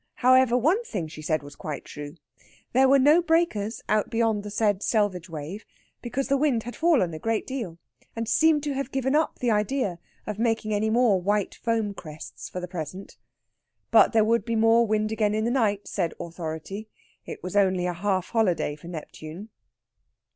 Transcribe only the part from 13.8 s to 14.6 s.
But there would be